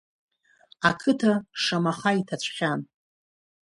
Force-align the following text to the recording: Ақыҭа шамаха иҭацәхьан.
Ақыҭа 0.89 1.33
шамаха 1.61 2.11
иҭацәхьан. 2.19 2.79